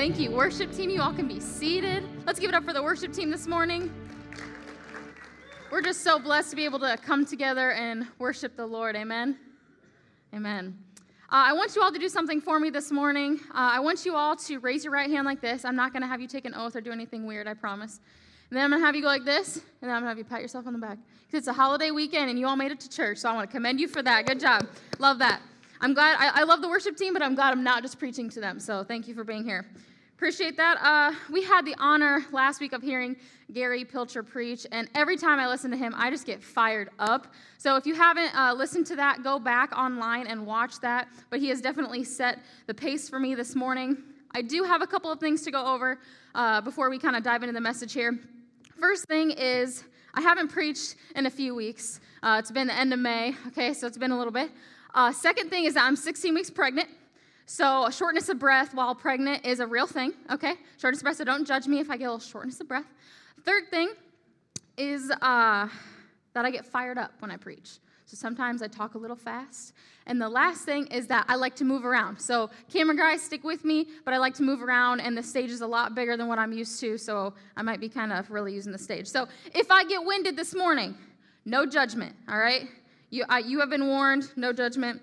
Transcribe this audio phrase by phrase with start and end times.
[0.00, 0.30] Thank you.
[0.30, 2.02] Worship team, you all can be seated.
[2.24, 3.92] Let's give it up for the worship team this morning.
[5.70, 8.96] We're just so blessed to be able to come together and worship the Lord.
[8.96, 9.36] Amen.
[10.32, 10.78] Amen.
[11.24, 13.40] Uh, I want you all to do something for me this morning.
[13.50, 15.66] Uh, I want you all to raise your right hand like this.
[15.66, 18.00] I'm not going to have you take an oath or do anything weird, I promise.
[18.48, 20.08] And then I'm going to have you go like this, and then I'm going to
[20.08, 20.96] have you pat yourself on the back.
[21.26, 23.50] Because it's a holiday weekend and you all made it to church, so I want
[23.50, 24.24] to commend you for that.
[24.24, 24.66] Good job.
[24.98, 25.42] Love that.
[25.82, 28.30] I'm glad, I, I love the worship team, but I'm glad I'm not just preaching
[28.30, 29.66] to them, so thank you for being here.
[30.20, 30.76] Appreciate that.
[30.82, 33.16] Uh, we had the honor last week of hearing
[33.54, 37.28] Gary Pilcher preach, and every time I listen to him, I just get fired up.
[37.56, 41.08] So if you haven't uh, listened to that, go back online and watch that.
[41.30, 43.96] But he has definitely set the pace for me this morning.
[44.32, 45.98] I do have a couple of things to go over
[46.34, 48.18] uh, before we kind of dive into the message here.
[48.78, 51.98] First thing is, I haven't preached in a few weeks.
[52.22, 54.50] Uh, it's been the end of May, okay, so it's been a little bit.
[54.94, 56.90] Uh, second thing is that I'm 16 weeks pregnant.
[57.52, 60.54] So, shortness of breath while pregnant is a real thing, okay?
[60.78, 62.86] Shortness of breath, so don't judge me if I get a little shortness of breath.
[63.44, 63.90] Third thing
[64.78, 65.66] is uh,
[66.32, 67.78] that I get fired up when I preach.
[68.06, 69.72] So sometimes I talk a little fast.
[70.06, 72.20] And the last thing is that I like to move around.
[72.20, 75.50] So, camera guys, stick with me, but I like to move around, and the stage
[75.50, 78.30] is a lot bigger than what I'm used to, so I might be kind of
[78.30, 79.08] really using the stage.
[79.08, 80.94] So, if I get winded this morning,
[81.44, 82.68] no judgment, all right?
[83.10, 85.02] You, I, you have been warned, no judgment.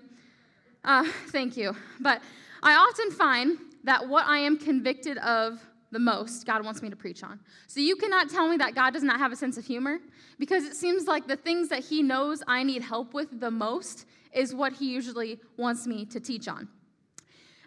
[0.84, 1.76] Uh, thank you.
[2.00, 2.22] But
[2.62, 6.96] I often find that what I am convicted of the most, God wants me to
[6.96, 7.40] preach on.
[7.66, 9.98] So you cannot tell me that God does not have a sense of humor
[10.38, 14.06] because it seems like the things that He knows I need help with the most
[14.32, 16.68] is what He usually wants me to teach on.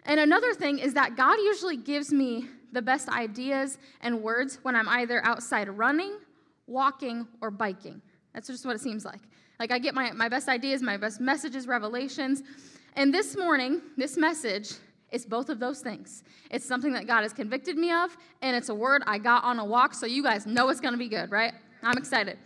[0.04, 4.74] And another thing is that God usually gives me the best ideas and words when
[4.74, 6.18] I'm either outside running,
[6.66, 8.00] walking, or biking.
[8.34, 9.20] That's just what it seems like.
[9.60, 12.42] Like I get my, my best ideas, my best messages, revelations.
[12.94, 14.72] And this morning, this message
[15.12, 16.24] is both of those things.
[16.50, 19.58] It's something that God has convicted me of, and it's a word I got on
[19.58, 21.54] a walk, so you guys know it's gonna be good, right?
[21.82, 22.38] I'm excited.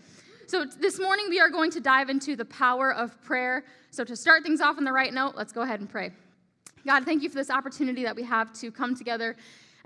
[0.47, 3.65] So, this morning we are going to dive into the power of prayer.
[3.91, 6.13] So, to start things off on the right note, let's go ahead and pray.
[6.87, 9.35] God, thank you for this opportunity that we have to come together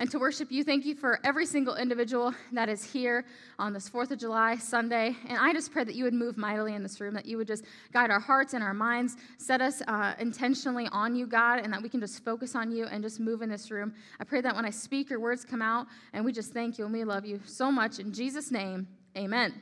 [0.01, 0.65] and to worship you.
[0.65, 3.27] Thank you for every single individual that is here
[3.59, 5.15] on this 4th of July Sunday.
[5.29, 7.47] And I just pray that you would move mightily in this room, that you would
[7.47, 11.71] just guide our hearts and our minds, set us uh, intentionally on you, God, and
[11.71, 13.93] that we can just focus on you and just move in this room.
[14.19, 16.87] I pray that when I speak, your words come out, and we just thank you
[16.87, 17.99] and we love you so much.
[17.99, 18.89] In Jesus' name,
[19.19, 19.53] amen.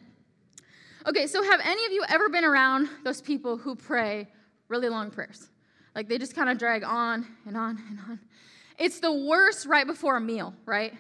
[1.05, 4.29] Okay, so have any of you ever been around those people who pray
[4.69, 5.49] really long prayers?
[5.97, 8.21] Like they just kind of drag on and on and on.
[8.79, 10.95] It's the worst right before a meal, right?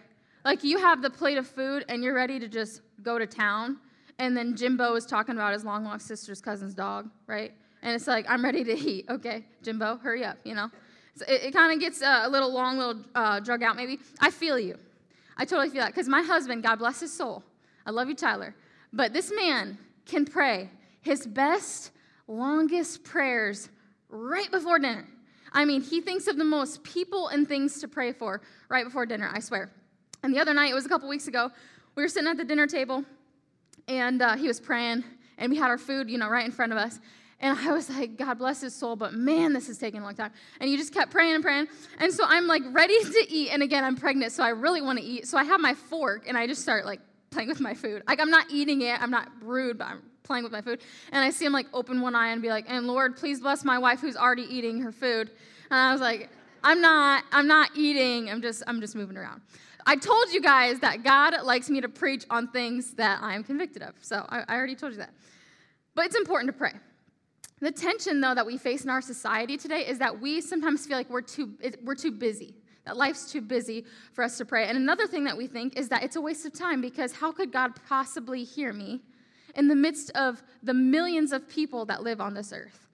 [0.45, 3.79] Like you have the plate of food and you're ready to just go to town,
[4.19, 7.53] and then Jimbo is talking about his long lost sister's cousin's dog, right?
[7.83, 9.07] And it's like, I'm ready to eat.
[9.09, 10.69] Okay, Jimbo, hurry up, you know?
[11.15, 14.01] So it, it kind of gets uh, a little long, little uh, drug out maybe.
[14.21, 14.77] I feel you.
[15.37, 15.95] I totally feel that.
[15.95, 17.45] Because my husband, God bless his soul,
[17.87, 18.57] I love you, Tyler,
[18.93, 21.93] but this man can pray his best,
[22.27, 23.69] longest prayers
[24.09, 25.07] right before dinner.
[25.53, 29.07] I mean, he thinks of the most people and things to pray for right before
[29.07, 29.71] dinner, I swear.
[30.23, 31.51] And the other night, it was a couple weeks ago,
[31.95, 33.05] we were sitting at the dinner table
[33.87, 35.05] and uh, he was praying
[35.39, 37.01] and we had our food, you know, right in front of us.
[37.41, 40.15] And I was like, God bless his soul, but man, this is taking a long
[40.15, 40.33] time.
[40.61, 41.69] And you just kept praying and praying.
[41.99, 43.51] And so I'm like ready to eat.
[43.51, 45.27] And again, I'm pregnant, so I really want to eat.
[45.29, 47.01] So I have my fork and I just start like
[47.31, 48.03] playing with my food.
[48.09, 50.81] Like I'm not eating it, I'm not rude, but I'm playing with my food.
[51.11, 53.65] And I see him like open one eye and be like, and Lord, please bless
[53.65, 55.31] my wife who's already eating her food.
[55.71, 56.29] And I was like,
[56.63, 59.41] I'm not, I'm not eating, I'm just, I'm just moving around.
[59.87, 63.83] I told you guys that God likes me to preach on things that I'm convicted
[63.83, 63.95] of.
[64.03, 65.15] So I, I already told you that.
[65.95, 66.75] But it's important to pray.
[67.61, 70.97] The tension, though, that we face in our society today is that we sometimes feel
[70.97, 72.55] like we're too, we're too busy,
[72.85, 74.67] that life's too busy for us to pray.
[74.67, 77.33] And another thing that we think is that it's a waste of time because how
[77.33, 79.01] could God possibly hear me
[79.55, 82.87] in the midst of the millions of people that live on this earth.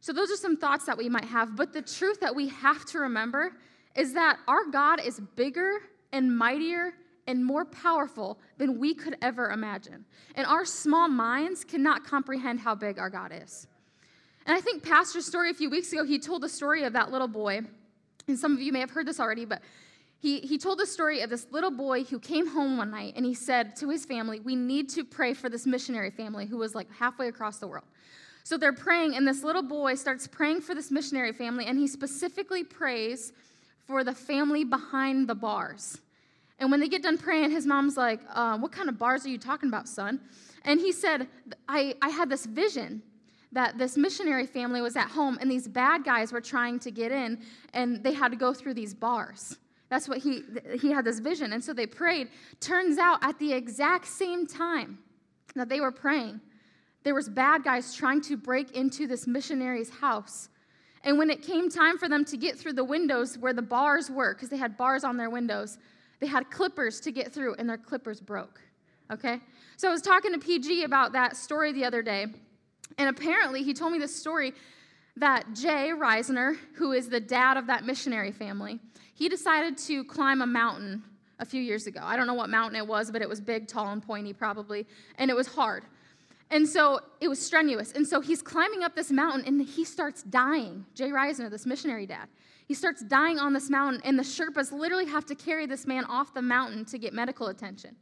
[0.00, 1.56] So, those are some thoughts that we might have.
[1.56, 3.52] But the truth that we have to remember
[3.94, 5.72] is that our God is bigger
[6.12, 6.94] and mightier
[7.26, 10.04] and more powerful than we could ever imagine.
[10.34, 13.66] And our small minds cannot comprehend how big our God is.
[14.46, 17.12] And I think Pastor's story a few weeks ago, he told the story of that
[17.12, 17.60] little boy.
[18.26, 19.60] And some of you may have heard this already, but
[20.20, 23.24] He, he told the story of this little boy who came home one night and
[23.24, 26.74] he said to his family, We need to pray for this missionary family who was
[26.74, 27.86] like halfway across the world.
[28.44, 31.86] So they're praying, and this little boy starts praying for this missionary family, and he
[31.86, 33.32] specifically prays
[33.86, 35.98] for the family behind the bars.
[36.58, 39.30] And when they get done praying, his mom's like, uh, What kind of bars are
[39.30, 40.20] you talking about, son?
[40.66, 41.28] And he said,
[41.66, 43.02] I, I had this vision
[43.52, 47.10] that this missionary family was at home, and these bad guys were trying to get
[47.10, 47.40] in,
[47.72, 49.56] and they had to go through these bars.
[49.90, 50.42] That's what he,
[50.80, 51.52] he had this vision.
[51.52, 52.28] And so they prayed.
[52.60, 54.98] Turns out at the exact same time
[55.56, 56.40] that they were praying,
[57.02, 60.48] there was bad guys trying to break into this missionary's house.
[61.02, 64.10] And when it came time for them to get through the windows where the bars
[64.10, 65.78] were, because they had bars on their windows,
[66.20, 68.60] they had clippers to get through, and their clippers broke.
[69.10, 69.40] Okay?
[69.76, 72.26] So I was talking to PG about that story the other day,
[72.98, 74.52] and apparently he told me this story
[75.16, 78.78] that Jay Reisner, who is the dad of that missionary family,
[79.14, 81.02] he decided to climb a mountain
[81.38, 82.00] a few years ago.
[82.02, 84.86] I don't know what mountain it was, but it was big, tall, and pointy probably,
[85.16, 85.84] and it was hard.
[86.50, 87.92] And so it was strenuous.
[87.92, 90.84] And so he's climbing up this mountain and he starts dying.
[90.94, 92.28] Jay Reisner, this missionary dad,
[92.66, 96.04] he starts dying on this mountain, and the Sherpas literally have to carry this man
[96.04, 97.96] off the mountain to get medical attention.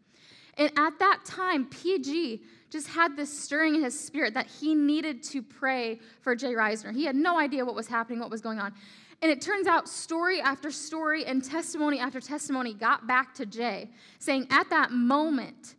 [0.59, 5.23] And at that time, PG just had this stirring in his spirit that he needed
[5.25, 6.95] to pray for Jay Reisner.
[6.95, 8.75] He had no idea what was happening, what was going on.
[9.21, 13.91] And it turns out story after story and testimony after testimony got back to Jay,
[14.19, 15.75] saying at that moment,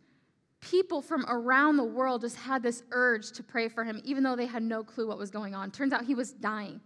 [0.62, 4.36] people from around the world just had this urge to pray for him, even though
[4.36, 5.72] they had no clue what was going on.
[5.72, 6.82] Turns out he was dying.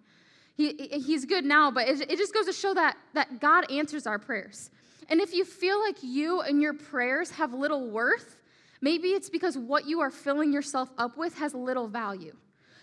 [0.56, 4.06] He, he's good now, but it, it just goes to show that, that God answers
[4.06, 4.70] our prayers.
[5.10, 8.38] And if you feel like you and your prayers have little worth,
[8.84, 12.36] maybe it's because what you are filling yourself up with has little value.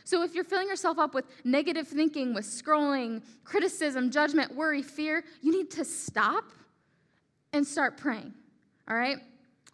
[0.04, 5.22] So if you're filling yourself up with negative thinking, with scrolling, criticism, judgment, worry, fear,
[5.42, 6.44] you need to stop
[7.52, 8.32] and start praying.
[8.88, 9.18] All right?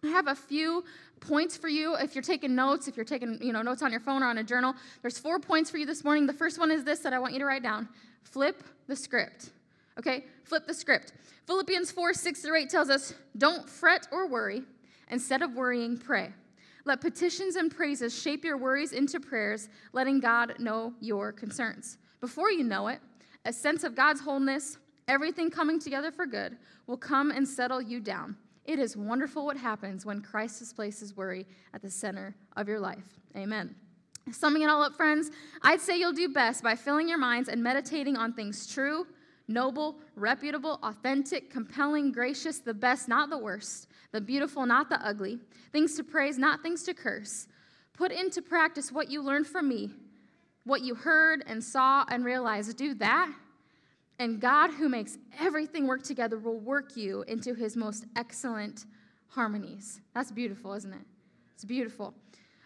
[0.03, 0.83] I have a few
[1.21, 4.01] points for you if you're taking notes, if you're taking, you know, notes on your
[4.01, 4.75] phone or on a journal.
[5.01, 6.27] There's four points for you this morning.
[6.27, 7.87] The first one is this that I want you to write down.
[8.23, 9.51] Flip the script.
[9.97, 10.25] Okay?
[10.43, 11.13] Flip the script.
[11.47, 14.63] Philippians 4, 6 through 8 tells us, don't fret or worry.
[15.09, 16.33] Instead of worrying, pray.
[16.85, 21.97] Let petitions and praises shape your worries into prayers, letting God know your concerns.
[22.21, 22.99] Before you know it,
[23.45, 24.77] a sense of God's wholeness,
[25.07, 26.57] everything coming together for good,
[26.87, 28.37] will come and settle you down.
[28.65, 33.05] It is wonderful what happens when Christ places worry at the center of your life.
[33.35, 33.75] Amen.
[34.31, 35.31] Summing it all up, friends,
[35.61, 39.07] I'd say you'll do best by filling your minds and meditating on things true,
[39.47, 45.39] noble, reputable, authentic, compelling, gracious, the best, not the worst, the beautiful, not the ugly,
[45.71, 47.47] things to praise, not things to curse.
[47.93, 49.89] Put into practice what you learned from me,
[50.65, 52.75] what you heard and saw and realized.
[52.77, 53.31] Do that,
[54.19, 58.85] and God, who makes everything work together, will work you into his most excellent
[59.27, 60.01] harmonies.
[60.13, 61.05] That's beautiful, isn't it?
[61.53, 62.13] It's beautiful.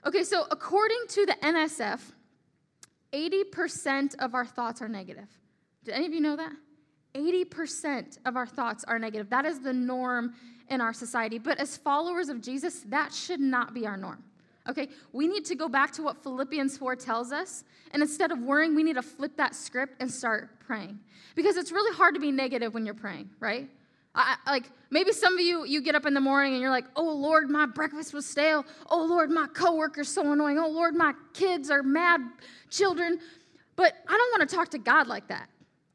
[0.06, 2.00] Okay, so according to the NSF,
[3.14, 5.28] 80% of our thoughts are negative.
[5.84, 6.54] Did any of you know that?
[7.14, 9.30] 80% of our thoughts are negative.
[9.30, 10.34] That is the norm
[10.70, 11.38] in our society.
[11.38, 14.24] But as followers of Jesus, that should not be our norm.
[14.70, 17.64] Okay, we need to go back to what Philippians 4 tells us.
[17.94, 21.00] And instead of worrying, we need to flip that script and start praying.
[21.36, 23.68] Because it's really hard to be negative when you're praying, right?
[24.14, 26.84] I, like maybe some of you you get up in the morning and you're like
[26.98, 31.14] oh lord my breakfast was stale oh lord my coworker's so annoying oh lord my
[31.32, 32.20] kids are mad
[32.70, 33.20] children
[33.78, 35.48] but i don't want to talk to god like that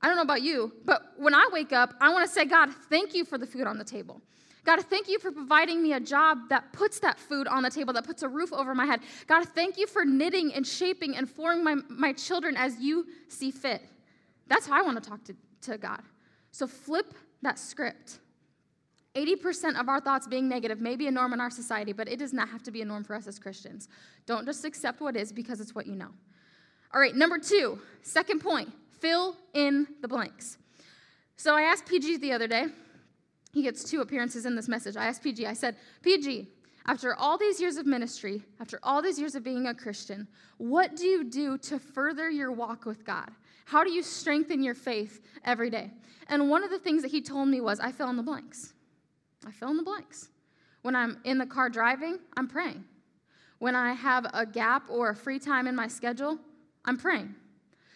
[0.02, 2.70] i don't know about you but when i wake up i want to say god
[2.88, 4.20] thank you for the food on the table
[4.66, 7.92] God, thank you for providing me a job that puts that food on the table,
[7.94, 8.98] that puts a roof over my head.
[9.28, 13.52] God, thank you for knitting and shaping and forming my, my children as you see
[13.52, 13.80] fit.
[14.48, 16.02] That's how I want to talk to, to God.
[16.50, 18.18] So flip that script.
[19.14, 22.18] 80% of our thoughts being negative may be a norm in our society, but it
[22.18, 23.88] does not have to be a norm for us as Christians.
[24.26, 26.10] Don't just accept what is because it's what you know.
[26.92, 30.58] All right, number two, second point fill in the blanks.
[31.36, 32.66] So I asked PG the other day,
[33.52, 34.96] he gets two appearances in this message.
[34.96, 36.48] I asked PG, I said, PG,
[36.86, 40.94] after all these years of ministry, after all these years of being a Christian, what
[40.94, 43.30] do you do to further your walk with God?
[43.64, 45.90] How do you strengthen your faith every day?
[46.28, 48.72] And one of the things that he told me was, I fill in the blanks.
[49.46, 50.28] I fill in the blanks.
[50.82, 52.84] When I'm in the car driving, I'm praying.
[53.58, 56.38] When I have a gap or a free time in my schedule,
[56.84, 57.34] I'm praying.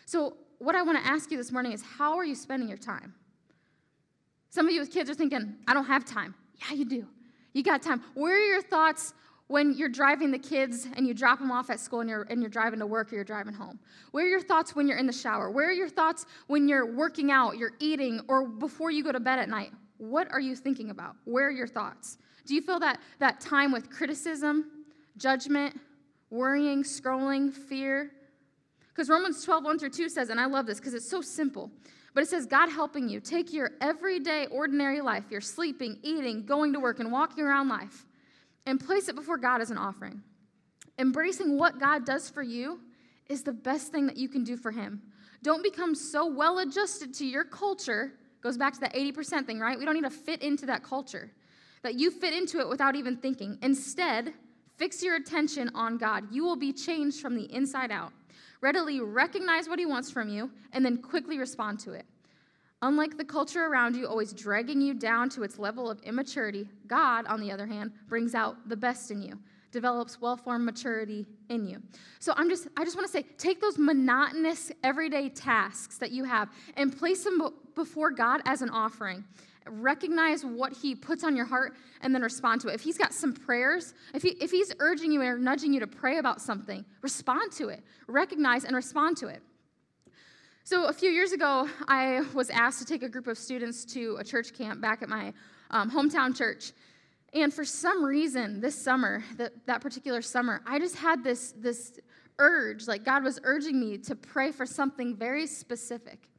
[0.07, 2.79] So, what I want to ask you this morning is how are you spending your
[2.79, 3.15] time?
[4.51, 6.35] Some of you with kids are thinking, I don't have time.
[6.55, 7.07] Yeah, you do.
[7.53, 8.03] You got time.
[8.15, 9.15] Where are your thoughts
[9.49, 12.41] when you're driving the kids and you drop them off at school and you're, and
[12.41, 13.81] you're driving to work or you're driving home?
[14.13, 15.51] Where are your thoughts when you're in the shower?
[15.51, 19.21] Where are your thoughts when you're working out, you're eating, or before you go to
[19.21, 19.73] bed at night?
[20.01, 21.15] what are you thinking about?
[21.25, 22.17] Where are your thoughts?
[22.47, 24.87] Do you feel that, that time with criticism,
[25.19, 25.79] judgment,
[26.31, 28.11] worrying, scrolling, fear?
[28.93, 31.71] Because Romans 12, 1 through 2 says, and I love this because it's so simple,
[32.15, 33.21] but it says, God helping you.
[33.21, 38.05] Take your everyday, ordinary life, your sleeping, eating, going to work, and walking around life,
[38.67, 40.23] and place it before God as an offering.
[40.99, 42.81] Embracing what God does for you
[43.29, 45.01] is the best thing that you can do for Him.
[45.43, 48.13] Don't become so well adjusted to your culture.
[48.43, 49.79] Goes back to that 80% thing, right?
[49.79, 51.31] We don't need to fit into that culture.
[51.83, 53.59] That you fit into it without even thinking.
[53.63, 54.35] Instead,
[54.77, 56.25] fix your attention on God.
[56.31, 58.13] You will be changed from the inside out.
[58.61, 62.07] Readily recognize what He wants from you and then quickly respond to it.
[62.83, 67.27] Unlike the culture around you always dragging you down to its level of immaturity, God,
[67.27, 69.39] on the other hand, brings out the best in you
[69.73, 71.81] develops well-formed maturity in you.
[72.19, 76.25] So I'm just I just want to say take those monotonous everyday tasks that you
[76.25, 77.41] have and place them
[77.75, 79.25] before God as an offering.
[79.67, 82.75] Recognize what he puts on your heart and then respond to it.
[82.75, 85.87] If he's got some prayers, if, he, if he's urging you or nudging you to
[85.87, 87.83] pray about something, respond to it.
[88.07, 89.43] Recognize and respond to it.
[90.65, 94.17] So, a few years ago, I was asked to take a group of students to
[94.21, 95.33] a church camp back at my
[95.71, 96.73] um, hometown church.
[97.33, 101.99] And for some reason, this summer, that, that particular summer, I just had this, this
[102.39, 106.30] urge, like God was urging me to pray for something very specific.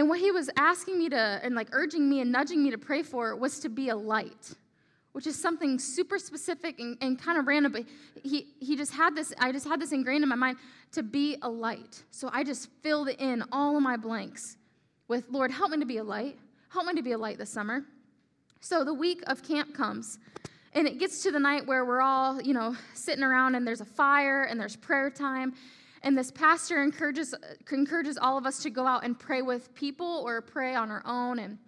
[0.00, 2.78] And what he was asking me to, and like urging me and nudging me to
[2.78, 4.54] pray for was to be a light,
[5.12, 7.72] which is something super specific and, and kind of random.
[7.72, 7.84] But
[8.22, 10.56] he, he just had this, I just had this ingrained in my mind
[10.92, 12.02] to be a light.
[12.12, 14.56] So I just filled in all of my blanks
[15.06, 16.38] with, Lord, help me to be a light.
[16.70, 17.84] Help me to be a light this summer.
[18.62, 20.18] So the week of camp comes,
[20.72, 23.82] and it gets to the night where we're all, you know, sitting around and there's
[23.82, 25.52] a fire and there's prayer time.
[26.02, 27.34] And this pastor encourages,
[27.70, 31.02] encourages all of us to go out and pray with people or pray on our
[31.04, 31.38] own.
[31.38, 31.58] And,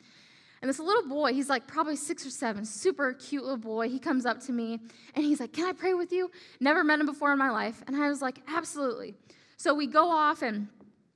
[0.62, 3.88] and this little boy, he's like probably six or seven, super cute little boy.
[3.88, 4.80] He comes up to me
[5.14, 6.30] and he's like, Can I pray with you?
[6.60, 7.82] Never met him before in my life.
[7.86, 9.14] And I was like, Absolutely.
[9.58, 10.68] So we go off and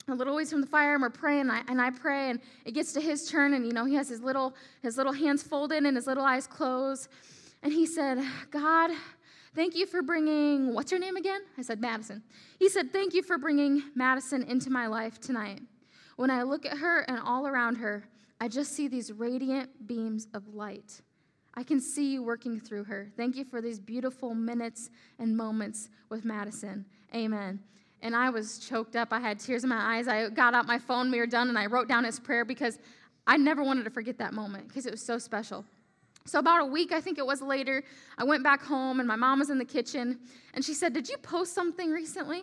[0.09, 2.39] a little ways from the fire and we're praying and I, and I pray and
[2.65, 5.43] it gets to his turn and you know he has his little his little hands
[5.43, 7.09] folded and his little eyes closed
[7.65, 8.93] and he said god
[9.57, 12.23] thank you for bringing what's her name again i said madison
[12.59, 15.61] he said thank you for bringing madison into my life tonight
[16.17, 18.07] when i look at her and all around her
[18.41, 21.01] i just see these radiant beams of light
[21.59, 23.09] I can see you working through her.
[23.17, 26.85] Thank you for these beautiful minutes and moments with Madison.
[27.15, 27.61] Amen
[28.03, 29.09] and I was choked up.
[29.13, 30.09] I had tears in my eyes.
[30.09, 32.79] I got out my phone, we were done, and I wrote down his prayer because
[33.27, 35.65] I never wanted to forget that moment because it was so special.
[36.27, 37.85] So, about a week, I think it was later,
[38.19, 40.19] I went back home and my mom was in the kitchen
[40.55, 42.39] and she said, Did you post something recently?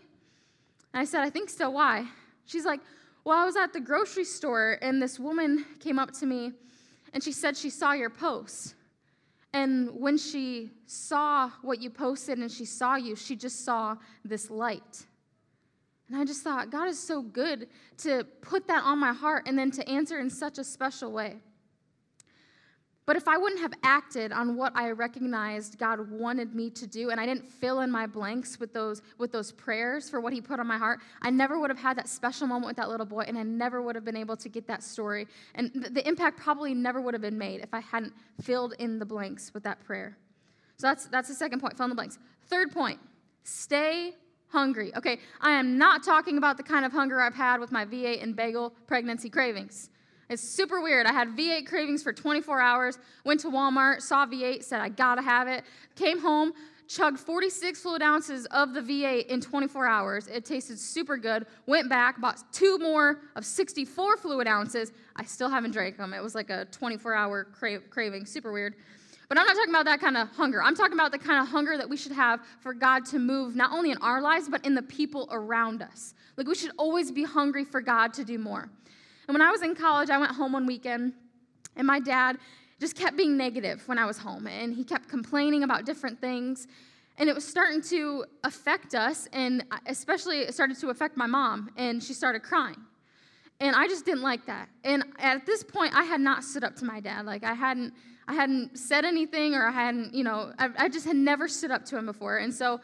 [0.94, 1.70] And I said, I think so.
[1.70, 2.08] Why?
[2.46, 2.80] She's like,
[3.26, 6.54] Well, I was at the grocery store and this woman came up to me
[7.14, 8.76] and she said she saw your post.
[9.54, 14.50] And when she saw what you posted and she saw you, she just saw this
[14.50, 15.06] light.
[16.10, 17.68] And I just thought, God is so good
[18.00, 21.38] to put that on my heart and then to answer in such a special way.
[23.06, 27.10] But if I wouldn't have acted on what I recognized God wanted me to do,
[27.10, 30.40] and I didn't fill in my blanks with those, with those prayers for what He
[30.40, 33.06] put on my heart, I never would have had that special moment with that little
[33.06, 35.28] boy, and I never would have been able to get that story.
[35.56, 39.06] And the impact probably never would have been made if I hadn't filled in the
[39.06, 40.18] blanks with that prayer.
[40.78, 42.18] So that's, that's the second point, fill in the blanks.
[42.48, 43.00] Third point,
[43.44, 44.14] stay
[44.48, 44.96] hungry.
[44.96, 48.22] Okay, I am not talking about the kind of hunger I've had with my V8
[48.24, 49.90] and bagel pregnancy cravings.
[50.30, 51.06] It's super weird.
[51.06, 55.22] I had V8 cravings for 24 hours, went to Walmart, saw V8, said I gotta
[55.22, 55.64] have it,
[55.96, 56.54] came home,
[56.88, 60.28] chugged 46 fluid ounces of the V8 in 24 hours.
[60.28, 61.46] It tasted super good.
[61.66, 64.92] Went back, bought two more of 64 fluid ounces.
[65.16, 66.14] I still haven't drank them.
[66.14, 68.76] It was like a 24 hour cra- craving, super weird.
[69.30, 70.62] But I'm not talking about that kind of hunger.
[70.62, 73.56] I'm talking about the kind of hunger that we should have for God to move
[73.56, 76.14] not only in our lives, but in the people around us.
[76.38, 78.70] Like we should always be hungry for God to do more.
[79.28, 81.14] And when I was in college, I went home one weekend,
[81.76, 82.38] and my dad
[82.80, 86.68] just kept being negative when I was home, and he kept complaining about different things.
[87.18, 91.72] And it was starting to affect us, and especially it started to affect my mom,
[91.78, 92.78] and she started crying.
[93.60, 94.68] And I just didn't like that.
[94.84, 97.26] And at this point, I had not stood up to my dad.
[97.26, 97.94] Like I hadn't
[98.28, 101.72] I hadn't said anything or I hadn't, you know, I, I just had never stood
[101.72, 102.38] up to him before.
[102.38, 102.76] And so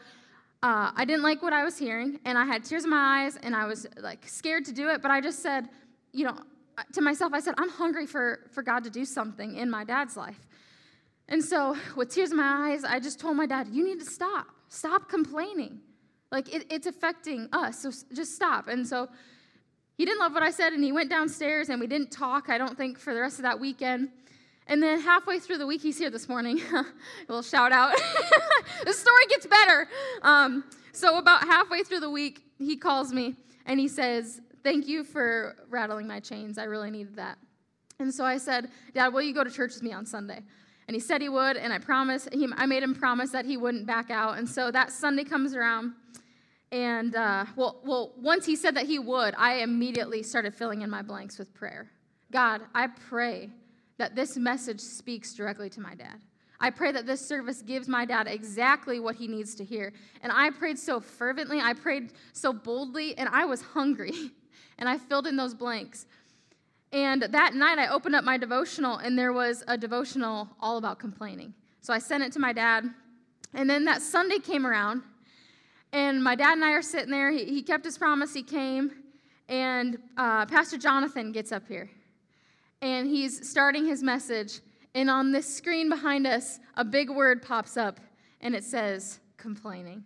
[0.62, 3.38] uh, I didn't like what I was hearing and I had tears in my eyes
[3.42, 5.00] and I was like scared to do it.
[5.00, 5.68] But I just said,
[6.12, 6.36] you know,
[6.92, 10.16] to myself, I said, I'm hungry for, for God to do something in my dad's
[10.16, 10.46] life.
[11.28, 14.06] And so with tears in my eyes, I just told my dad, you need to
[14.06, 14.46] stop.
[14.68, 15.80] Stop complaining.
[16.32, 17.82] Like it, it's affecting us.
[17.82, 18.68] So just stop.
[18.68, 19.08] And so
[19.96, 22.58] he didn't love what I said and he went downstairs and we didn't talk, I
[22.58, 24.08] don't think, for the rest of that weekend.
[24.66, 26.60] And then halfway through the week, he's here this morning.
[26.72, 26.84] a
[27.28, 27.96] little shout out.
[28.84, 29.88] the story gets better.
[30.22, 33.34] Um, so, about halfway through the week, he calls me
[33.66, 36.58] and he says, Thank you for rattling my chains.
[36.58, 37.38] I really needed that.
[37.98, 40.42] And so I said, Dad, will you go to church with me on Sunday?
[40.88, 43.56] And he said he would, and I promised, he, I made him promise that he
[43.56, 44.38] wouldn't back out.
[44.38, 45.92] And so that Sunday comes around,
[46.72, 50.90] and uh, well, well, once he said that he would, I immediately started filling in
[50.90, 51.90] my blanks with prayer.
[52.32, 53.50] God, I pray
[53.98, 56.20] that this message speaks directly to my dad.
[56.60, 59.92] I pray that this service gives my dad exactly what he needs to hear.
[60.22, 64.12] And I prayed so fervently, I prayed so boldly, and I was hungry.
[64.80, 66.06] And I filled in those blanks.
[66.92, 70.98] And that night, I opened up my devotional, and there was a devotional all about
[70.98, 71.54] complaining.
[71.80, 72.84] So I sent it to my dad.
[73.54, 75.02] And then that Sunday came around,
[75.92, 77.30] and my dad and I are sitting there.
[77.30, 78.90] He, he kept his promise, he came,
[79.48, 81.90] and uh, Pastor Jonathan gets up here
[82.82, 84.60] and he's starting his message.
[84.94, 88.00] And on this screen behind us, a big word pops up
[88.40, 90.04] and it says complaining.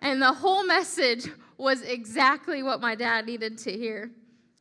[0.00, 4.10] And the whole message was exactly what my dad needed to hear.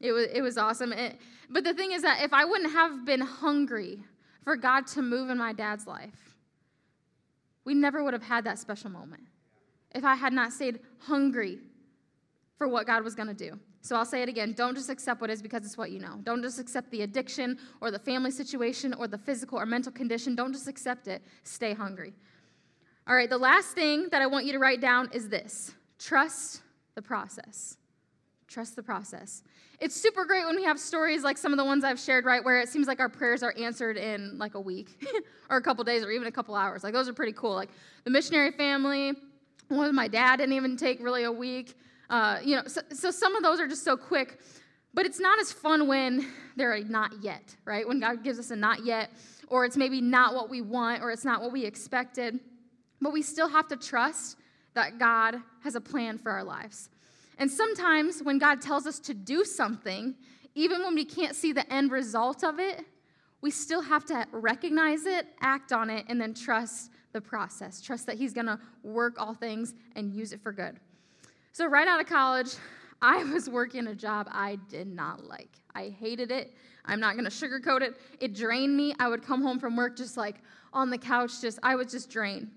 [0.01, 0.91] It was, it was awesome.
[0.91, 1.17] It,
[1.49, 3.99] but the thing is that if I wouldn't have been hungry
[4.43, 6.35] for God to move in my dad's life,
[7.63, 9.23] we never would have had that special moment.
[9.93, 11.59] If I had not stayed hungry
[12.57, 13.59] for what God was going to do.
[13.81, 14.53] So I'll say it again.
[14.53, 16.19] Don't just accept what is because it's what you know.
[16.23, 20.35] Don't just accept the addiction or the family situation or the physical or mental condition.
[20.35, 21.21] Don't just accept it.
[21.43, 22.13] Stay hungry.
[23.07, 26.61] All right, the last thing that I want you to write down is this trust
[26.97, 27.77] the process.
[28.47, 29.43] Trust the process.
[29.79, 32.43] It's super great when we have stories like some of the ones I've shared, right,
[32.43, 35.05] where it seems like our prayers are answered in like a week
[35.51, 36.83] or a couple days or even a couple hours.
[36.83, 37.53] Like those are pretty cool.
[37.53, 37.69] Like
[38.03, 39.13] the missionary family,
[39.67, 41.75] one my dad didn't even take really a week.
[42.09, 44.39] Uh, you know, so, so some of those are just so quick,
[44.95, 46.25] but it's not as fun when
[46.55, 47.87] they're a not yet, right?
[47.87, 49.12] When God gives us a not yet,
[49.49, 52.39] or it's maybe not what we want, or it's not what we expected.
[53.01, 54.38] But we still have to trust
[54.77, 56.89] that God has a plan for our lives.
[57.39, 60.13] And sometimes when God tells us to do something,
[60.53, 62.85] even when we can't see the end result of it,
[63.41, 67.81] we still have to recognize it, act on it, and then trust the process.
[67.81, 70.79] Trust that He's gonna work all things and use it for good.
[71.53, 72.53] So, right out of college,
[73.01, 75.49] I was working a job I did not like.
[75.73, 76.53] I hated it.
[76.85, 77.95] I'm not to sugarcoat it.
[78.19, 78.93] It drained me.
[78.99, 80.35] I would come home from work just like
[80.71, 82.51] on the couch, just, I was just drained.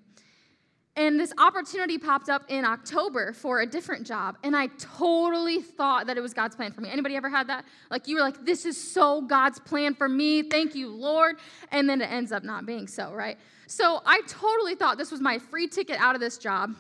[0.97, 6.07] And this opportunity popped up in October for a different job, and I totally thought
[6.09, 6.91] that it was God's plan for me.
[6.91, 7.65] Anybody ever had that?
[7.91, 10.43] Like you were like, "This is so God's plan for me.
[10.43, 11.37] Thank you, Lord."
[11.71, 13.39] And then it ends up not being so, right?
[13.67, 16.75] So I totally thought this was my free ticket out of this job.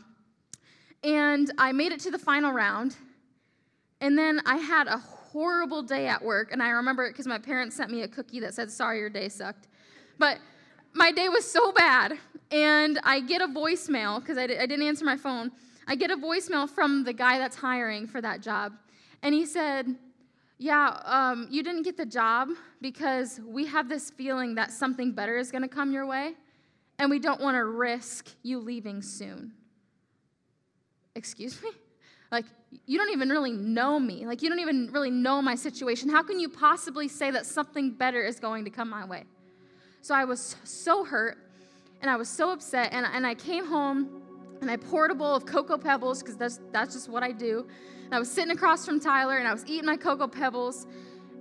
[1.05, 2.97] And I made it to the final round.
[4.01, 6.51] And then I had a horrible day at work.
[6.51, 9.09] And I remember it because my parents sent me a cookie that said, Sorry, your
[9.09, 9.69] day sucked.
[10.19, 10.39] But
[10.95, 12.19] my day was so bad.
[12.51, 15.53] And I get a voicemail because I, I didn't answer my phone.
[15.87, 18.73] I get a voicemail from the guy that's hiring for that job.
[19.23, 19.95] And he said,
[20.59, 22.49] Yeah, um, you didn't get the job
[22.81, 26.35] because we have this feeling that something better is going to come your way.
[26.99, 29.53] And we don't want to risk you leaving soon.
[31.15, 31.71] Excuse me?
[32.31, 32.45] Like,
[32.87, 34.27] you don't even really know me.
[34.27, 36.09] Like, you don't even really know my situation.
[36.09, 39.25] How can you possibly say that something better is going to come my way?
[40.03, 41.39] So I was so hurt
[42.01, 42.93] and I was so upset.
[42.93, 44.23] And, and I came home
[44.61, 47.67] and I poured a bowl of Cocoa Pebbles because that's, that's just what I do.
[48.05, 50.87] And I was sitting across from Tyler and I was eating my Cocoa Pebbles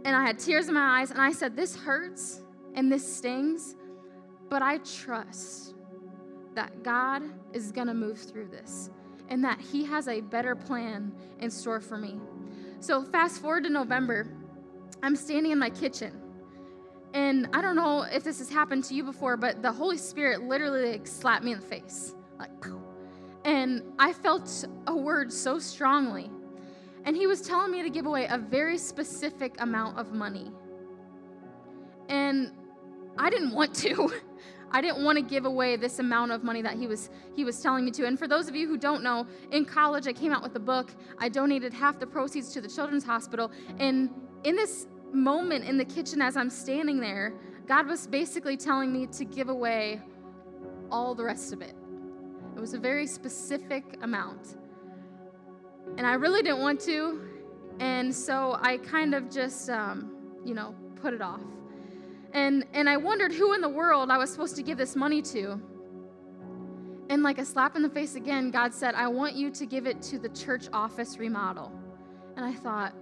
[0.05, 1.11] and I had tears in my eyes.
[1.11, 2.41] And I said, This hurts
[2.75, 3.75] and this stings,
[4.49, 5.73] but I trust
[6.55, 8.89] that God is going to move through this
[9.29, 12.19] and that He has a better plan in store for me.
[12.81, 14.27] So, fast forward to November,
[15.03, 16.28] I'm standing in my kitchen.
[17.13, 20.43] And I don't know if this has happened to you before, but the Holy Spirit
[20.43, 22.15] literally like, slapped me in the face.
[22.37, 22.51] Like,
[23.45, 26.29] and I felt a word so strongly.
[27.05, 30.51] And he was telling me to give away a very specific amount of money.
[32.09, 32.51] And
[33.17, 34.11] I didn't want to.
[34.71, 37.59] I didn't want to give away this amount of money that he was he was
[37.59, 38.05] telling me to.
[38.05, 40.59] And for those of you who don't know, in college I came out with a
[40.59, 40.93] book.
[41.17, 43.51] I donated half the proceeds to the children's hospital.
[43.79, 44.11] And
[44.43, 47.33] in this moment in the kitchen as I'm standing there,
[47.67, 50.01] God was basically telling me to give away
[50.91, 51.75] all the rest of it.
[52.55, 54.57] It was a very specific amount.
[55.97, 57.21] And I really didn't want to.
[57.79, 60.11] And so I kind of just, um,
[60.43, 61.41] you know, put it off.
[62.33, 65.21] And, and I wondered who in the world I was supposed to give this money
[65.23, 65.59] to.
[67.09, 69.87] And like a slap in the face again, God said, I want you to give
[69.87, 71.71] it to the church office remodel.
[72.35, 72.93] And I thought,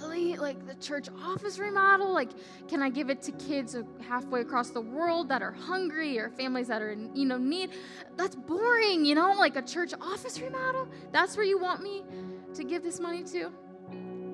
[0.00, 0.36] really?
[0.36, 2.12] Like the church office remodel?
[2.12, 2.30] Like,
[2.68, 6.68] can I give it to kids halfway across the world that are hungry or families
[6.68, 7.70] that are in, you know, need?
[8.16, 10.88] That's boring, you know, like a church office remodel?
[11.12, 12.04] That's where you want me
[12.54, 13.50] to give this money to?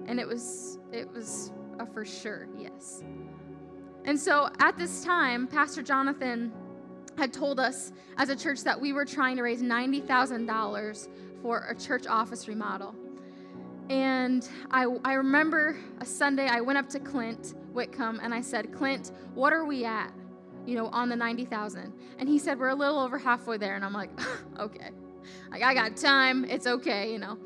[0.07, 3.03] And it was, it was a for sure yes.
[4.05, 6.53] And so at this time, Pastor Jonathan
[7.19, 11.09] had told us as a church that we were trying to raise $90,000
[11.43, 12.95] for a church office remodel.
[13.89, 18.73] And I, I remember a Sunday I went up to Clint Whitcomb and I said,
[18.73, 20.13] Clint, what are we at?
[20.65, 21.93] You know, on the 90,000.
[22.19, 23.77] And he said, We're a little over halfway there.
[23.77, 24.11] And I'm like,
[24.59, 24.91] Okay.
[25.51, 26.45] Like, I got time.
[26.45, 27.39] It's okay, you know.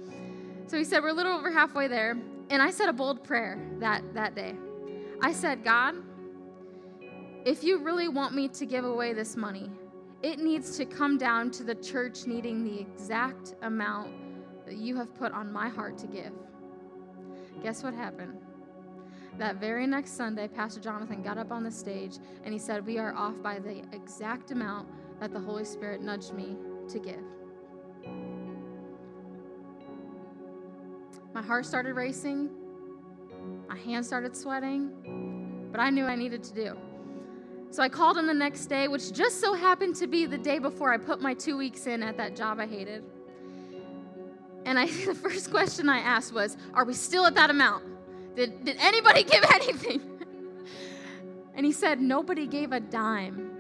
[0.67, 2.17] So he said, We're a little over halfway there.
[2.49, 4.55] And I said a bold prayer that, that day.
[5.23, 5.97] I said, God,
[7.45, 9.71] if you really want me to give away this money,
[10.23, 14.13] it needs to come down to the church needing the exact amount
[14.71, 16.31] that you have put on my heart to give.
[17.61, 18.39] Guess what happened?
[19.37, 22.97] That very next Sunday, Pastor Jonathan got up on the stage and he said, We
[22.97, 26.57] are off by the exact amount that the Holy Spirit nudged me
[26.89, 27.21] to give.
[31.35, 32.49] My heart started racing,
[33.69, 36.77] my hands started sweating, but I knew I needed to do.
[37.71, 40.61] So I called him the next day, which just so happened to be the day
[40.61, 43.03] before I put my two weeks in at that job I hated.
[44.71, 47.85] And I, the first question I asked was, Are we still at that amount?
[48.37, 50.01] Did, did anybody give anything?
[51.55, 53.51] and he said, Nobody gave a dime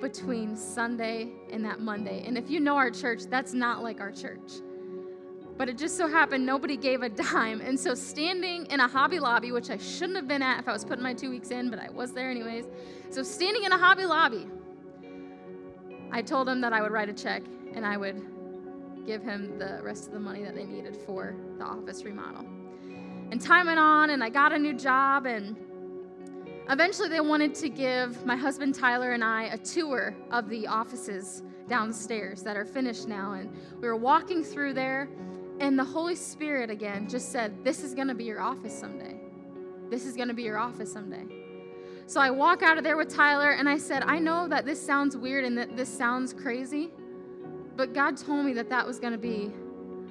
[0.00, 2.22] between Sunday and that Monday.
[2.24, 4.52] And if you know our church, that's not like our church.
[5.58, 7.60] But it just so happened nobody gave a dime.
[7.60, 10.72] And so, standing in a Hobby Lobby, which I shouldn't have been at if I
[10.72, 12.66] was putting my two weeks in, but I was there anyways.
[13.10, 14.46] So, standing in a Hobby Lobby,
[16.12, 17.42] I told him that I would write a check
[17.74, 18.31] and I would
[19.06, 22.46] give him the rest of the money that they needed for the office remodel.
[23.30, 25.56] And time went on, and I got a new job, and
[26.68, 31.42] eventually they wanted to give my husband Tyler and I a tour of the offices
[31.68, 33.32] downstairs that are finished now.
[33.32, 35.08] And we were walking through there,
[35.60, 39.16] and the Holy Spirit again just said, This is going to be your office someday.
[39.90, 41.24] This is going to be your office someday.
[42.06, 44.84] So I walk out of there with Tyler and I said, I know that this
[44.84, 46.90] sounds weird and that this sounds crazy,
[47.76, 49.52] but God told me that that was going to be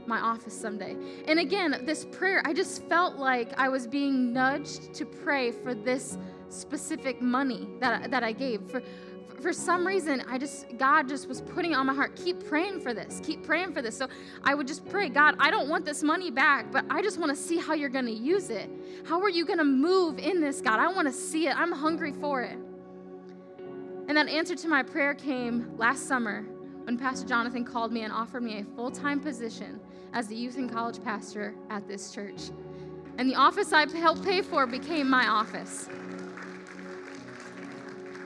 [0.08, 0.95] my office someday.
[1.28, 5.74] And again, this prayer, I just felt like I was being nudged to pray for
[5.74, 6.17] this
[6.50, 8.82] specific money that, that I gave, for,
[9.41, 12.93] for some reason, I just, God just was putting on my heart, keep praying for
[12.93, 13.97] this, keep praying for this.
[13.97, 14.08] So
[14.43, 17.36] I would just pray, God, I don't want this money back, but I just want
[17.36, 18.69] to see how you're going to use it.
[19.06, 20.80] How are you going to move in this, God?
[20.80, 21.58] I want to see it.
[21.58, 22.58] I'm hungry for it.
[24.08, 26.45] And that answer to my prayer came last summer
[26.91, 29.80] when Pastor Jonathan called me and offered me a full time position
[30.12, 32.49] as the youth and college pastor at this church.
[33.17, 35.88] And the office I helped pay for became my office.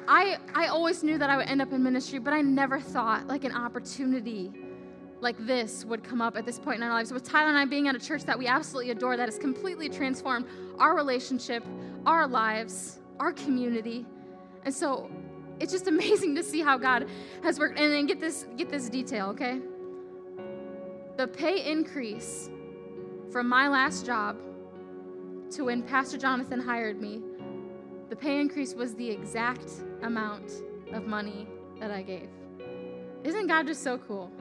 [0.08, 3.28] I, I always knew that I would end up in ministry, but I never thought
[3.28, 4.52] like an opportunity
[5.22, 7.14] like this would come up at this point in our lives.
[7.14, 9.90] With Tyler and I being at a church that we absolutely adore, that has completely
[9.90, 10.48] transformed
[10.80, 11.64] our relationship,
[12.08, 14.08] our lives, our community.
[14.64, 15.12] And so
[15.60, 17.08] it's just amazing to see how God
[17.44, 17.80] has worked.
[17.80, 19.60] And then get this, get this detail, okay?
[21.18, 22.50] The pay increase
[23.32, 24.38] from my last job
[25.52, 27.22] to when Pastor Jonathan hired me
[28.10, 29.72] the pay increase was the exact
[30.04, 30.62] amount
[30.94, 31.48] of money
[31.80, 32.30] that I gave.
[33.24, 34.32] Isn't God just so cool?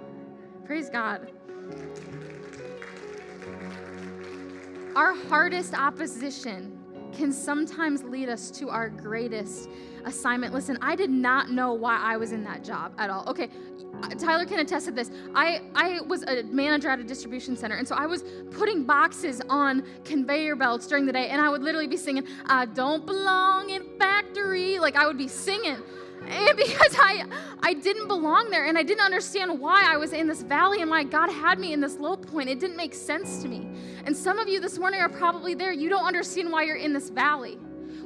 [0.66, 1.33] Praise God.
[4.94, 6.79] Our hardest opposition
[7.14, 9.68] can sometimes lead us to our greatest
[10.05, 10.53] assignment.
[10.53, 13.24] Listen, I did not know why I was in that job at all.
[13.29, 13.48] Okay,
[14.18, 15.11] Tyler can attest to this.
[15.35, 19.40] I, I was a manager at a distribution center, and so I was putting boxes
[19.48, 23.70] on conveyor belts during the day, and I would literally be singing, I don't belong
[23.70, 24.79] in factory.
[24.79, 25.79] Like I would be singing.
[26.28, 27.24] And because I
[27.62, 30.90] I didn't belong there and I didn't understand why I was in this valley and
[30.90, 32.48] why God had me in this low point.
[32.48, 33.66] It didn't make sense to me.
[34.04, 35.72] And some of you this morning are probably there.
[35.72, 37.58] You don't understand why you're in this valley.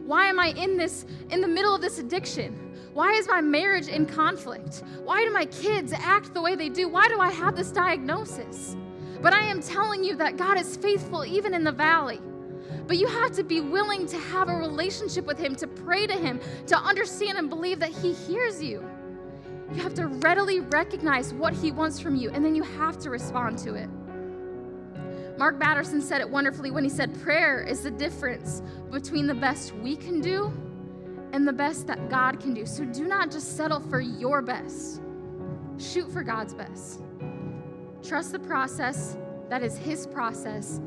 [0.07, 2.69] Why am I in this in the middle of this addiction?
[2.95, 4.83] Why is my marriage in conflict?
[5.05, 6.89] Why do my kids act the way they do?
[6.89, 8.77] Why do I have this diagnosis?
[9.21, 12.21] But I am telling you that God is faithful even in the valley.
[12.89, 16.15] But you have to be willing to have a relationship with Him, to pray to
[16.15, 18.83] Him, to understand and believe that He hears you.
[19.75, 23.11] You have to readily recognize what He wants from you, and then you have to
[23.11, 23.91] respond to it.
[25.39, 29.73] Mark Batterson said it wonderfully when he said, Prayer is the difference between the best
[29.77, 30.53] we can do
[31.33, 32.67] and the best that God can do.
[32.67, 35.01] So do not just settle for your best,
[35.79, 37.03] shoot for God's best.
[38.03, 39.17] Trust the process
[39.49, 40.81] that is His process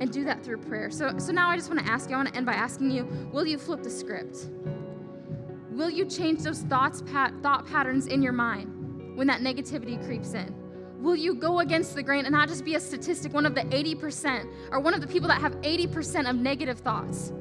[0.00, 0.90] and do that through prayer.
[0.90, 2.90] So, so now I just want to ask you, I want to end by asking
[2.90, 4.48] you, will you flip the script?
[5.70, 10.34] Will you change those thoughts, pat, thought patterns in your mind when that negativity creeps
[10.34, 10.54] in?
[10.98, 13.60] Will you go against the grain and not just be a statistic, one of the
[13.60, 17.32] 80%, or one of the people that have 80% of negative thoughts?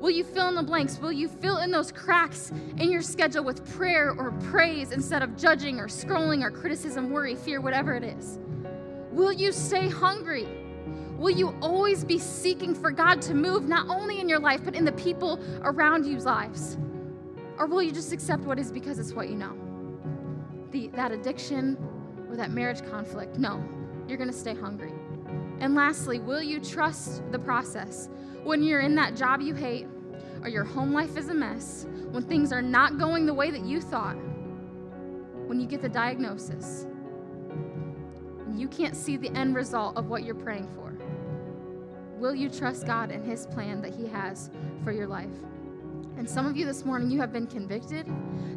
[0.00, 0.98] Will you fill in the blanks?
[0.98, 5.36] Will you fill in those cracks in your schedule with prayer or praise instead of
[5.36, 8.38] judging or scrolling or criticism, worry, fear, whatever it is?
[9.10, 10.48] Will you stay hungry?
[11.20, 14.74] Will you always be seeking for God to move not only in your life, but
[14.74, 16.78] in the people around you's lives?
[17.58, 19.52] Or will you just accept what is because it's what you know?
[20.70, 21.76] The, that addiction
[22.30, 23.38] or that marriage conflict?
[23.38, 23.62] No,
[24.08, 24.94] you're going to stay hungry.
[25.58, 28.08] And lastly, will you trust the process?
[28.42, 29.86] When you're in that job you hate,
[30.42, 33.66] or your home life is a mess, when things are not going the way that
[33.66, 34.16] you thought,
[35.46, 36.86] when you get the diagnosis,
[38.46, 40.90] and you can't see the end result of what you're praying for.
[42.20, 44.50] Will you trust God and His plan that He has
[44.84, 45.32] for your life?
[46.18, 48.06] And some of you this morning, you have been convicted.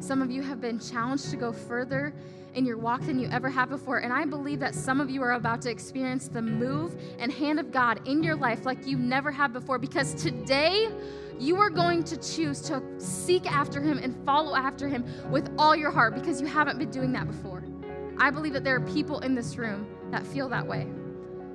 [0.01, 2.13] Some of you have been challenged to go further
[2.55, 3.99] in your walk than you ever have before.
[3.99, 7.57] And I believe that some of you are about to experience the move and hand
[7.57, 10.89] of God in your life like you never have before because today
[11.39, 15.73] you are going to choose to seek after Him and follow after Him with all
[15.73, 17.63] your heart because you haven't been doing that before.
[18.17, 20.85] I believe that there are people in this room that feel that way.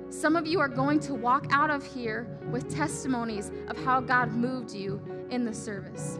[0.09, 4.31] Some of you are going to walk out of here with testimonies of how God
[4.31, 6.19] moved you in the service.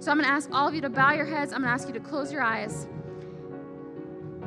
[0.00, 1.52] So I'm going to ask all of you to bow your heads.
[1.52, 2.86] I'm going to ask you to close your eyes.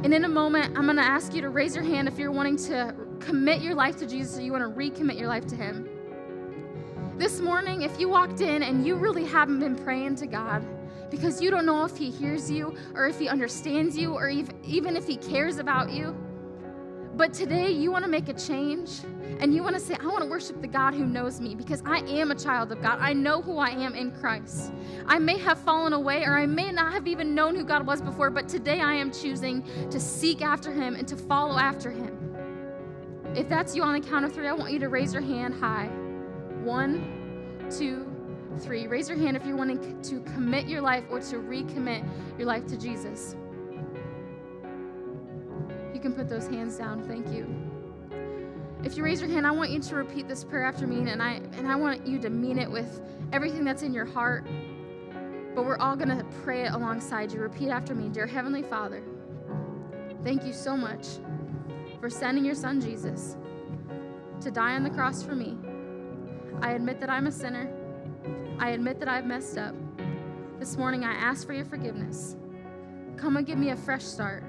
[0.04, 2.32] And in a moment, I'm going to ask you to raise your hand if you're
[2.32, 5.56] wanting to commit your life to Jesus or you want to recommit your life to
[5.56, 5.90] Him.
[7.18, 10.64] This morning, if you walked in and you really haven't been praying to God,
[11.10, 14.98] because you don't know if He hears you or if He understands you or even
[14.98, 16.16] if He cares about you.
[17.16, 19.00] But today you want to make a change
[19.40, 21.82] and you want to say, I want to worship the God who knows me because
[21.86, 23.00] I am a child of God.
[23.00, 24.74] I know who I am in Christ.
[25.06, 28.02] I may have fallen away or I may not have even known who God was
[28.02, 32.36] before, but today I am choosing to seek after Him and to follow after Him.
[33.34, 35.54] If that's you on the count of three, I want you to raise your hand
[35.54, 35.88] high.
[36.64, 38.12] One, two,
[38.60, 38.88] three.
[38.88, 42.06] Raise your hand if you're wanting to commit your life or to recommit
[42.38, 43.38] your life to Jesus.
[45.96, 47.08] You can put those hands down.
[47.08, 47.48] Thank you.
[48.84, 51.24] If you raise your hand, I want you to repeat this prayer after me, and
[51.24, 54.46] I and I want you to mean it with everything that's in your heart.
[55.56, 57.40] But we're all gonna pray it alongside you.
[57.40, 59.04] Repeat after me, dear Heavenly Father.
[60.26, 61.08] Thank you so much
[62.02, 63.38] for sending your son Jesus
[64.42, 65.58] to die on the cross for me.
[66.62, 67.72] I admit that I'm a sinner.
[68.60, 69.74] I admit that I've messed up.
[70.60, 72.36] This morning, I ask for your forgiveness.
[73.16, 74.44] Come and give me a fresh start.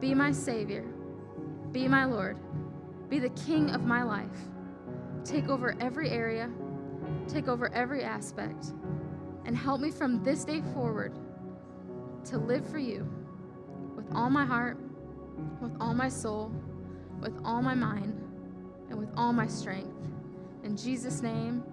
[0.00, 0.84] Be my Savior.
[1.72, 2.38] Be my Lord.
[3.08, 4.38] Be the King of my life.
[5.24, 6.50] Take over every area,
[7.28, 8.72] take over every aspect,
[9.44, 11.18] and help me from this day forward
[12.24, 13.08] to live for you
[13.96, 14.78] with all my heart,
[15.60, 16.52] with all my soul,
[17.20, 18.20] with all my mind,
[18.90, 19.96] and with all my strength.
[20.62, 21.64] In Jesus' name,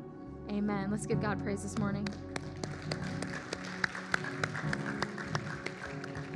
[0.49, 0.91] Amen.
[0.91, 2.07] Let's give God praise this morning.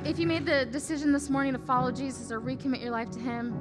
[0.07, 3.19] If you made the decision this morning to follow Jesus or recommit your life to
[3.19, 3.53] Him,